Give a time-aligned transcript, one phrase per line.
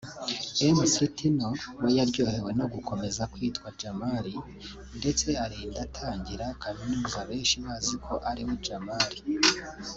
[0.77, 4.25] Mc Tino nawe yaryohewe no gukomeza kwitwa Jamal
[4.99, 9.11] ndetse arinda atangira Kaminuza benshi baziko ari we Jamal